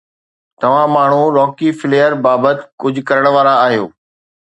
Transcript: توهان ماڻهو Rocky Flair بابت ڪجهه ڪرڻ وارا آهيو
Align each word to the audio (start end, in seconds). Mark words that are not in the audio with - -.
توهان 0.61 0.89
ماڻهو 0.95 1.23
Rocky 1.37 1.69
Flair 1.83 2.11
بابت 2.25 2.59
ڪجهه 2.83 3.07
ڪرڻ 3.13 3.25
وارا 3.39 3.53
آهيو 3.69 3.85